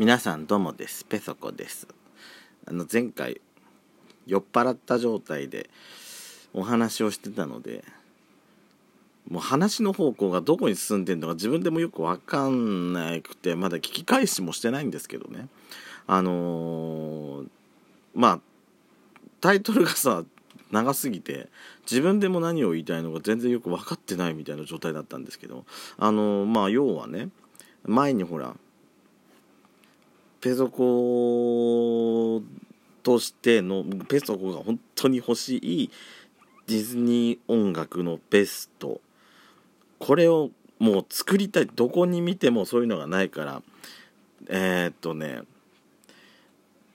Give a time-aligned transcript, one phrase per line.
[0.00, 1.04] 皆さんどうもです。
[1.04, 1.86] ペソコです。
[2.66, 3.38] あの前回
[4.26, 5.68] 酔っ払った状態で
[6.54, 7.84] お話をしてたので
[9.28, 15.48] もう話の方向がどこに進んでんのか自分でもよく分かんなくてまだ聞き返しもしてないんですけどね。
[16.06, 17.48] あのー、
[18.14, 18.40] まあ
[19.42, 20.24] タイトルがさ
[20.70, 21.48] 長すぎて
[21.82, 25.66] 自分でも何を言いたいのか全然よく分かってないみたいな状態だったんですけど
[25.98, 27.28] あのー、まあ要はね
[27.84, 28.56] 前にほら
[30.40, 32.42] ペソコ
[33.02, 35.90] としてのペソコが本当に欲しい
[36.66, 39.00] ディズニー音楽のベスト。
[39.98, 43.62] これをもう作りたいどこに見てもそういうのがないから。
[44.48, 45.42] えー、っとね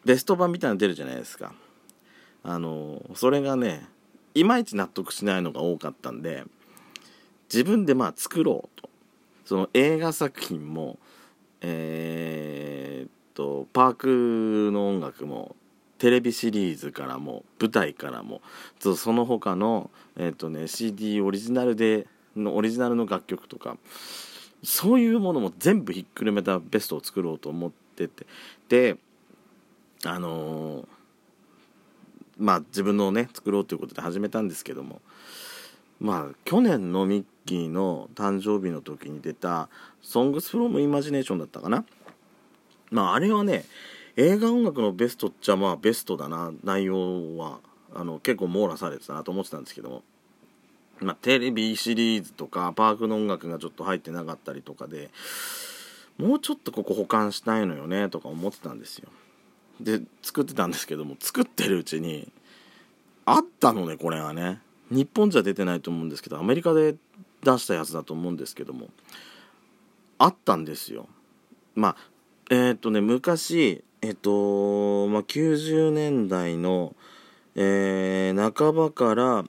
[0.04, 1.54] ベスト版みたいなの出るじゃないですか。
[2.44, 3.88] あのそれがね
[4.34, 6.44] いまいち納得しないのが多かったんで
[7.52, 8.90] 自分でまあ作ろうと。
[9.46, 10.98] その映画作品も
[11.68, 15.56] えー、とパークの音楽も
[16.00, 18.42] テレビシリーズからも舞台からも
[18.80, 23.78] その他の、えーとね、CD オリジナルでのオリジナルの楽曲とか
[24.64, 28.26] そういうものも全部ひっくるめたベストを作ろうと思ってて
[28.68, 28.98] で
[30.06, 30.88] あのー、
[32.38, 35.02] まあ自分のね作ろうということで始めたんですけども
[36.00, 39.70] まあ去年のミッキーの誕生日の時に出た
[40.04, 41.86] 「Songs from Imagination」だったかな？
[42.96, 43.66] まああれはね
[44.16, 46.54] 映画音楽のベストっちゃまあベストだな。
[46.64, 47.60] 内容は
[47.94, 50.04] あの結構網羅されてたなと思ってたんですけども、
[51.02, 55.10] まあ、テレビシリーズとかパークの音楽がちょっと入ってなかったりとかで
[56.18, 59.10] もうちょっとここ保管したいのよねとか思ってたんですよ。
[59.82, 62.32] で作ってたんですけども作ってるうちに
[63.26, 64.62] あったのねこれがね。
[64.90, 66.96] 日本じゃ出てないと思うんですけどアメリカで
[67.44, 68.88] 出したやつだと思うんですけども
[70.18, 71.10] あったんですよ。
[71.76, 72.15] まあ
[72.52, 76.96] え、っとね、昔、えっと、まあ、90年代の、
[77.56, 79.46] えー、半ばから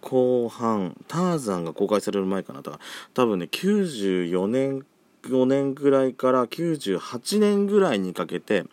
[0.00, 2.62] 後半、ターザンが公開される前かな。
[2.62, 2.84] だから、
[3.14, 4.86] 多分ね、94年、
[5.22, 8.64] 5年ぐらいから98年ぐらいにかけて、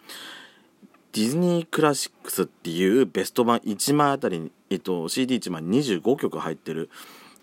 [1.13, 6.89] ディズニークラシックスっていうベスト版1枚あたりに、えっと、CD1 枚25曲入ってる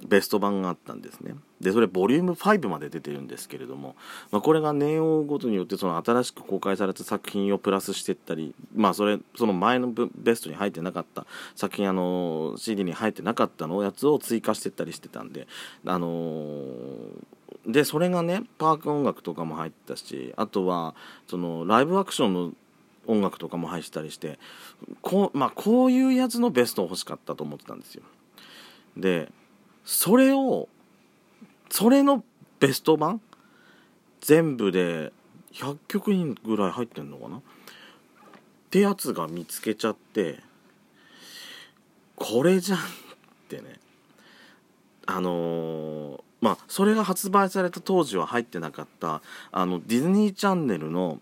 [0.07, 1.35] ベスト版があったんですね。
[1.63, 3.95] でそれボリューム5まで出てるんですけれども、
[4.33, 11.25] まあ、これが年を追うごとによってその新しく公開された作品をプラスしていったり、まあ、それその前のベストに入ってなかった
[11.55, 15.47] 作品あの CD に入ってなかったのやつを追加していったりしてたんで
[15.87, 20.97] あのー、でそれがねパーク音楽とかも入ったしあとは
[21.29, 22.53] そのライブアクションの
[23.07, 24.41] 音楽とかも入ったりして
[25.01, 28.03] こう,、まあ、こういうやつのベストを欲しかったと思ってたんですよ。
[28.97, 29.31] で
[29.85, 30.69] それを
[31.73, 32.23] それの
[32.61, 33.23] ベスト版？
[34.21, 35.11] 全部で
[35.55, 37.39] 100曲ぐらい入ってんのかな？
[37.39, 37.41] っ
[38.69, 40.41] てやつが見つけちゃって
[42.15, 42.83] これじゃんっ
[43.49, 43.81] てね。
[45.07, 51.21] あのー、まあそれが発売された当時は入ってなかったあのディズニーチャンネルの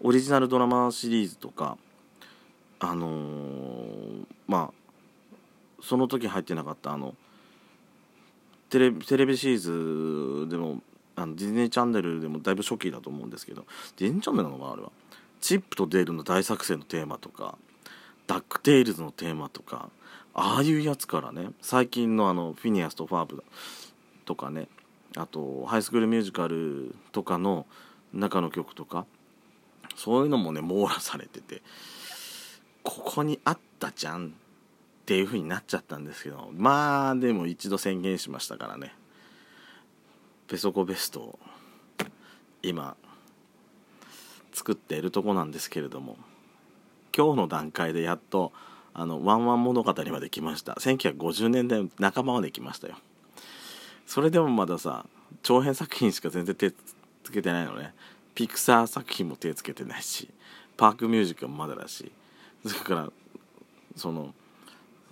[0.00, 1.76] オリジナルドラマシリーズとか
[2.78, 7.16] あのー、まあその時入ってなかったあの
[8.70, 10.80] 「テレテレビシリーズでも
[11.16, 13.66] あのディズニーチャンネルでもだいぶ初期だと思うんですけど
[13.98, 14.90] ディズニーチャンネルなのかなあれは。
[15.40, 17.56] チップとデールの大作戦のテーマとか
[18.26, 19.90] ダックテイルズのテーマとか
[20.34, 23.44] ああいうやつからね最近のあのフィニアスとファーブ
[24.24, 24.68] とかね
[25.16, 27.66] あとハイスクールミュージカルとかの
[28.12, 29.06] 中の曲とか
[29.96, 31.62] そういうのもね網羅されてて
[32.82, 34.34] ここにあったじゃん
[35.10, 38.94] っていう風になっちゃったんですけどまあでも一度宣言しましたからね。
[40.46, 41.38] ペソコベストを
[42.62, 42.94] 今
[44.52, 46.16] 作っているとこなんですけれども
[47.16, 48.52] 今日の段階でやっと
[48.94, 50.74] あのワンワン物語まで来ました。
[50.74, 52.94] 1950年代半ばまで来ましたよ。
[54.06, 55.06] それでもまださ
[55.42, 57.94] 長編作品しか全然手つけてないのね。
[58.36, 60.28] ピクサー作品も手つけてないし
[60.76, 62.12] パークミュージックもまだだし
[62.64, 63.12] それから
[63.96, 64.32] その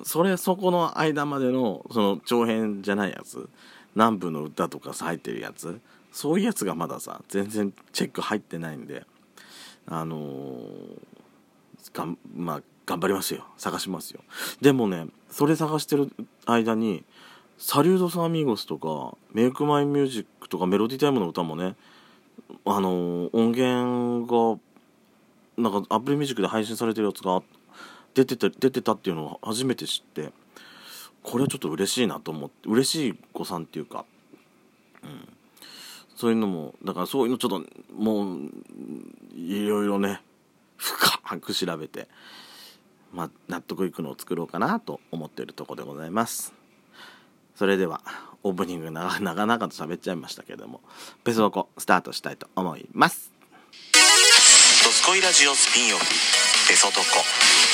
[0.05, 3.49] それそこの間までのその長編じゃないやつ
[3.95, 5.81] 南部の歌とか入ってるやつ
[6.12, 9.05] そういうやつがまださ全然チェック入ってないんで
[9.87, 10.99] あのー、
[11.93, 13.45] がんまあ頑張りますよ。
[13.59, 14.21] 探しますよ。
[14.62, 16.11] でもねそれ探してる
[16.47, 17.05] 間に
[17.59, 21.77] サリュードス・アミーゴスとかメイク・マイ・ミュージックとかメロディタイムの歌もね
[22.65, 24.59] あのー、音源が
[25.62, 27.43] なんか Apple Music で配信されてるやつが
[28.19, 30.32] 出てた出てたっていうのを初めて知って
[31.23, 34.05] これはちょっと嬉しいなと思って嬉しい誤算っていうか、
[35.05, 35.29] うん、
[36.17, 38.38] そういうのもだからそういうのちょっともう
[39.37, 40.20] いろいろね
[40.76, 42.09] 深く調べて、
[43.12, 46.55] まあ、納得いくのを作ろうかなと思っているとこでございます。
[47.55, 48.00] それでは
[48.43, 50.81] オープニング長々と喋っちゃいましたけれども
[51.25, 53.38] ペソコスタートしたいと思います。
[55.08, 56.05] ドスコイラジオスピンオフ。
[56.69, 57.00] ペソドコ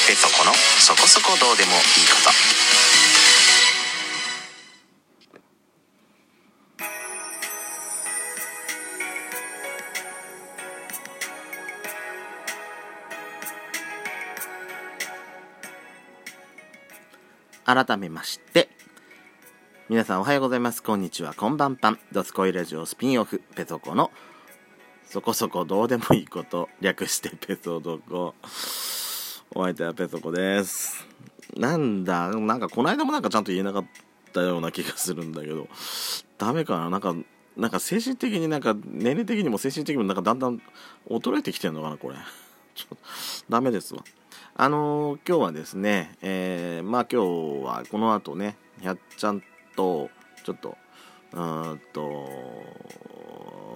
[0.06, 2.14] ペソコのそこそこどうでもいいこ
[17.64, 17.84] と。
[17.84, 18.68] 改めまして
[19.88, 20.84] 皆さんおはようございます。
[20.84, 21.34] こんにちは。
[21.34, 21.98] こんばんぱん。
[22.12, 23.42] ドスコイラジオスピンオフ。
[23.56, 24.12] ペソコの
[25.06, 28.34] そこそこどうでもいいこと略してペソドコ。
[29.54, 31.06] お相手はペソコです。
[31.56, 33.84] なんだなんかこの間もなんかちゃんと言えなかっ
[34.32, 35.68] たような気がするんだけど。
[36.38, 36.90] ダメかな？
[36.90, 37.14] なんか
[37.56, 40.60] なんか精神的になんか年齢的にも精神的にもなんかだんだん
[41.08, 42.16] 衰えてきてんのかなこれ。
[42.74, 43.04] ちょっと
[43.48, 44.02] ダメですわ。
[44.56, 49.42] あのー、今日はですね、えー、まあ今日はこの後ね、やっちゃん
[49.76, 50.10] と、
[50.44, 50.76] ちょっと、
[51.34, 52.28] うんと、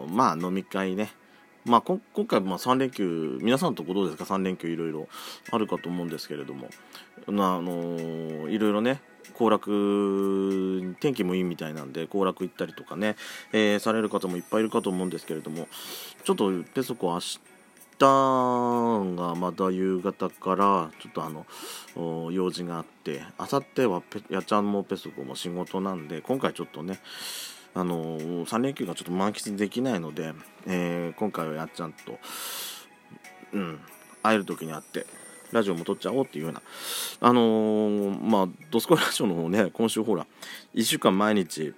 [0.08, 1.10] まあ飲み会ね、
[1.64, 5.08] まあ今回まあ3連休、皆さんのとこどうですか ?3 連休いろいろ
[5.50, 6.68] あるかと思うんですけれども、
[7.26, 9.00] あのー、いろいろね、
[9.34, 13.16] 行楽天気もいいみたいなんで行楽行ったりとかね、
[13.52, 15.68] えー、される方もいっぱいいるかと思うんですけれども。
[16.24, 17.40] ちょっとペソコ明日
[19.16, 27.00] がまた夕方からちょっとあの用事があってあさってはやちゃんもペソコも仕事なんで今回ちょっとね
[27.74, 30.34] あのー、3連休がちょっと満喫できないので、
[30.66, 32.18] えー、今回はやっちゃんと、
[33.52, 33.80] うん、
[34.22, 35.06] 会える時に会って
[35.52, 36.62] ラジオも撮っちゃおうっていうような
[37.20, 40.26] あのー、まあドスコイラジオの方ね今週ほら
[40.74, 41.74] 1週間毎日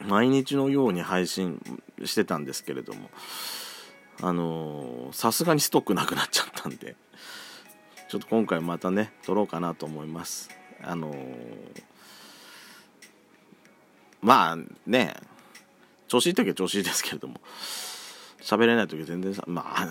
[0.00, 1.60] 毎日のように配信
[2.04, 3.08] してたんですけれども
[4.20, 6.96] あのさすがにストックなくなっちゃったんで
[8.08, 10.50] ちょっと今回またね撮ろうかなと思います。
[10.82, 11.82] あのー、
[14.22, 15.14] まあね
[16.08, 17.40] 調子いい時は調子いいですけれども
[18.42, 19.86] 喋れない時は全然まあ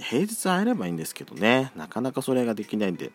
[0.00, 1.70] 平日会えればいいんですけどね。
[1.76, 3.12] なかなかそれができないんで、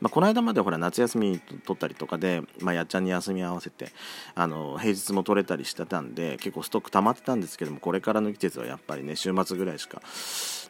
[0.00, 3.92] まあ、この間までほら夏休み取ったりとかで、まあ、やっちゃんに休み合わせて
[4.34, 10.02] あの平日も取れたりしてたんで結構ストック溜まってたんですけどもこれからの季節はやっぱりね週末ぐらいしか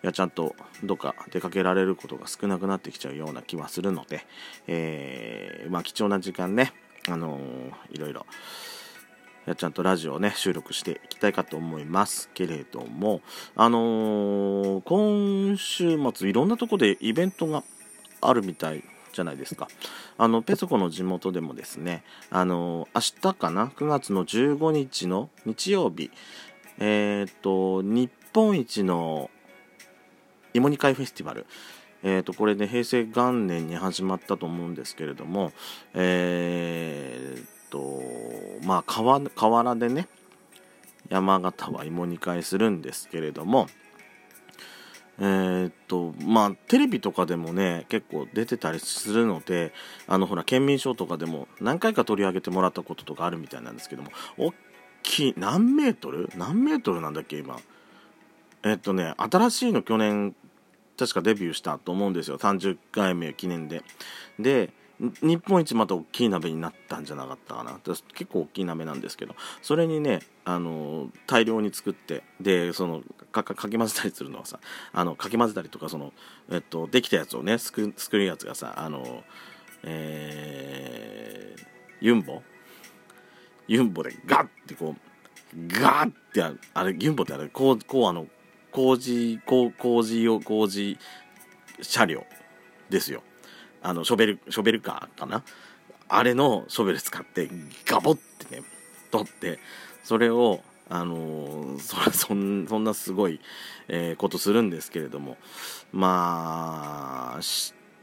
[0.02, 4.26] やちゃんとどっか出かけられることが少なくなってきちゃうような気はするので、
[4.66, 6.74] えー、まあ、貴重な時間ね
[7.08, 8.26] あのー、いろいろ
[9.46, 13.20] やちゃんとラジオをね収録していきたいかと思いますけれども
[13.56, 17.62] あのー、今週末いろんなとこでイベントが
[18.20, 19.68] あるみたいじゃないですか。
[20.18, 26.10] あのペソコの地元でもですねあのー、明日かな？9月の15日の日曜日
[26.78, 29.30] えっ、ー、と日本一の
[30.54, 31.46] 芋煮会フェスティバル。
[32.02, 35.52] えー、とこれで、ね、平成元年に始まったと思うんですけれども、
[35.92, 38.02] えー、と
[38.64, 40.08] まあ河原でね
[41.08, 43.68] 山形は芋煮会するんですけれども
[45.18, 49.72] えー、っとまあテレビとかでもね結構出てたりするので
[50.06, 54.54] あのほら県民賞とかでも何回か取り上げてもらったこととかあるみたいなんですけども大
[55.02, 56.30] きい何メートル？
[56.36, 57.58] 何メートルなんだっけ今？
[58.62, 60.34] えー、っとね新しいの去年
[60.98, 62.38] 確かデビューしたと思うんですよ。
[62.38, 63.82] 30回目記念で。
[64.38, 64.72] で
[65.22, 67.80] 日本一また大きい鍋になったんじゃなかったかな。
[67.82, 69.34] 結構大きい鍋なんですけど。
[69.62, 73.02] それにねあの大量に作ってでその
[73.32, 74.60] かかき混ぜたりするのはさ
[74.92, 76.12] あのかき混ぜたりとかその、
[76.50, 79.24] えっと、できたやつをねすくすくるやつがさあの
[79.82, 81.64] えー、
[82.02, 82.42] ユンボ？
[83.68, 85.00] ユンボでガッてこう
[85.80, 86.42] ガッて
[86.74, 88.26] あれユンボってあれこうこうあの
[88.70, 90.98] 工事工事用工事
[91.80, 92.26] 車両
[92.90, 93.22] ですよ。
[93.82, 95.42] あのショベルショベルカーかな？
[96.08, 97.48] あれのショベル使って
[97.86, 98.62] ガボってね
[99.10, 99.58] 取って
[100.02, 103.40] それをあのー、 そそんそんなすごい、
[103.88, 105.36] えー、ことするんですけれども。
[105.92, 107.40] まあ明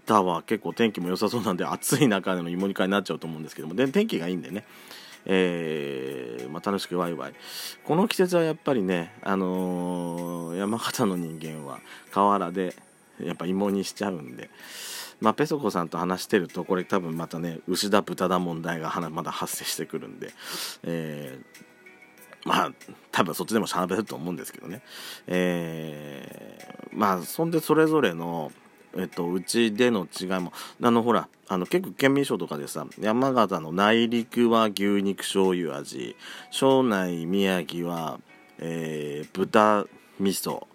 [0.06, 3.76] 日は結構天気も良さそうなんで暑い中での芋煮会になっちゃうと思うんですけども。
[3.76, 4.66] で天気がいいんでね。
[5.30, 7.34] えー、まあ、楽しくワイワイ。
[7.84, 11.82] この季節はやっぱりね、あのー、山形の人間は
[12.12, 12.74] 河原で
[13.22, 14.50] やっぱ芋煮しちゃうんで、
[15.20, 20.32] まあ、ペソコさんと話してるとこれ多分またね牛だ豚だ問題がまだ発生してくるんで、
[20.84, 22.72] えー、まあ
[23.12, 24.82] 多分そっちでもしゃべると思うんですけどね、
[25.26, 28.52] えー、まあそんでそれぞれの
[28.96, 36.16] えっと、うちでの違いもあのほらあの結構県民賞とかでさ山形の内陸は牛肉醤油味
[36.50, 38.20] 庄内宮城は、
[38.58, 39.86] えー、豚
[40.20, 40.66] 味噌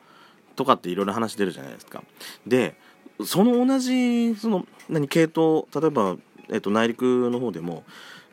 [0.55, 2.05] とかっていろいろ話出るじゃないですか。
[2.47, 2.77] で
[3.25, 6.17] その同じその何系統例えば、
[6.51, 7.85] えっと、内陸の方でも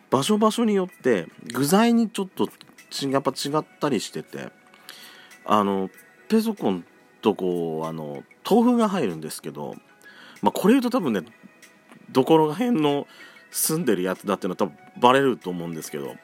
[0.09, 2.49] 場所場所によって具材にちょっと
[3.07, 4.49] やっぱ違ったりしてて
[5.45, 5.89] あの
[6.27, 6.85] ペソコン
[7.21, 9.75] とこうあの豆腐が入るんですけど、
[10.41, 11.21] まあ、これ言うと多分ね
[12.11, 13.05] どこら辺の
[13.51, 16.15] 住んでるやつだっていうのは多分バレると思うんですけど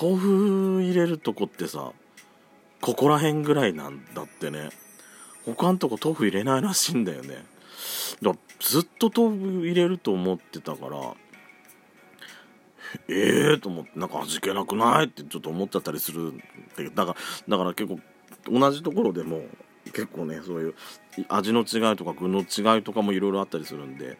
[0.00, 1.92] 豆腐入れるとこってさ
[2.80, 4.70] ここら辺ぐらいなんだってね
[5.44, 7.44] 他のとこ豆腐入れないらしいんだよね。
[8.22, 11.14] だずっと豆腐入れると思ってたから
[13.08, 16.32] ええー、と思ってなんか味気なくないってちょっと思っちゃったりする
[16.94, 17.16] だから
[17.48, 18.00] だから結構
[18.50, 19.42] 同じところでも
[19.86, 20.74] 結構ねそういう
[21.28, 24.18] 味の違いとか具の違いとかもいろいろあったりするんで、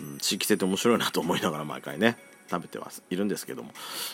[0.00, 2.16] うん、地域性って面白いなと思いながら毎回ね
[2.50, 3.72] 食べてはいるんですけども。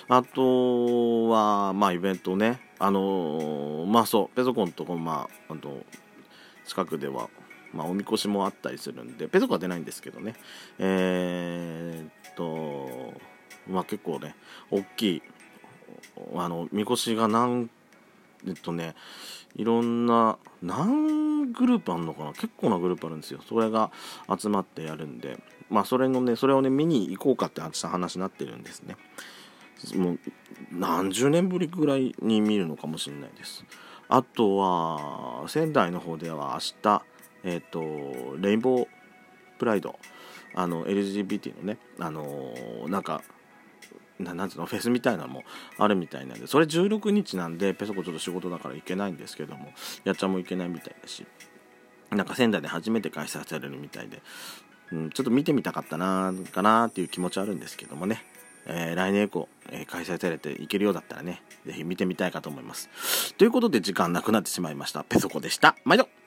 [0.09, 2.61] あとはまあイベントね。
[2.79, 5.85] あのー、まあそうペソコンとこまああと
[6.65, 7.29] 近くでは
[7.73, 10.35] まあ、おみこしもあったりするんでペソコは出ないんですけどね。
[10.79, 13.15] えー、っと
[13.71, 14.35] まあ結構ね
[14.71, 15.23] 大きい
[16.35, 17.69] あのみこしが何
[18.47, 18.95] えっとね
[19.57, 22.33] いろんな何グループあるのかな？
[22.33, 23.41] 結構なグループあるんですよ。
[23.47, 23.91] それが
[24.39, 25.39] 集まってやるんで。
[25.71, 28.97] まあそれのねそれをね見に行こうかって話になってるんですね。
[29.95, 30.19] もう
[30.73, 33.65] 何十年ぶりぐらいに見るのかもしれないです。
[34.09, 37.03] あとは仙台の方では明日
[37.45, 38.87] えっ、とレインボー
[39.59, 39.99] プライド
[40.55, 42.55] あの LGBT のねあの
[42.89, 43.23] なんか
[44.19, 45.45] ななんつうのフェスみたいなのも
[45.79, 49.73] あるみたいなんでそれ16日なんでペソコちょっと仕事だから行けないんですけども
[50.05, 51.27] やっちゃんも行けないみたいだし
[52.11, 54.23] なんか仙台で初めて開催されるみたいで、
[54.93, 58.25] うん、ちょっと見てみたかったなかなっていう気持ちあるんですけどもね、
[58.67, 63.35] えー、来年以降、えー、開催されて行けるようだったらね是非見てみたいかと思います。
[63.35, 65.05] ということで時間なくなってしまいました。
[65.05, 65.77] ペソコでした。
[65.85, 66.18] 毎度。